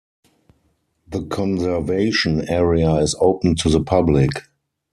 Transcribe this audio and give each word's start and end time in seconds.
The 1.09 1.23
conservation 1.27 2.49
area 2.49 2.91
is 2.95 3.13
open 3.19 3.53
to 3.57 3.69
the 3.69 3.83
public. 3.83 4.31